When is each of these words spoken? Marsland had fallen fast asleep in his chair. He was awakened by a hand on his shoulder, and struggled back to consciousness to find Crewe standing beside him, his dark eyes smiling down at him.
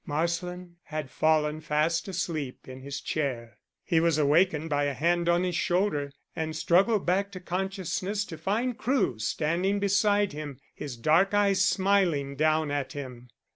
Marsland 0.03 0.77
had 0.85 1.11
fallen 1.11 1.61
fast 1.61 2.07
asleep 2.07 2.67
in 2.67 2.81
his 2.81 2.99
chair. 3.01 3.59
He 3.83 3.99
was 3.99 4.17
awakened 4.17 4.67
by 4.67 4.85
a 4.85 4.95
hand 4.95 5.29
on 5.29 5.43
his 5.43 5.53
shoulder, 5.55 6.11
and 6.35 6.55
struggled 6.55 7.05
back 7.05 7.31
to 7.33 7.39
consciousness 7.39 8.25
to 8.25 8.35
find 8.39 8.79
Crewe 8.79 9.19
standing 9.19 9.77
beside 9.79 10.33
him, 10.33 10.57
his 10.73 10.97
dark 10.97 11.35
eyes 11.35 11.63
smiling 11.63 12.35
down 12.35 12.71
at 12.71 12.93
him. 12.93 13.27